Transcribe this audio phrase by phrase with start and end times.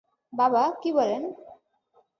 [0.33, 1.23] বাবা, কী বলেন?